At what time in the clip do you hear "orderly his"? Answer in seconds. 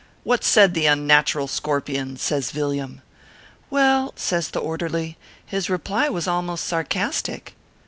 4.59-5.69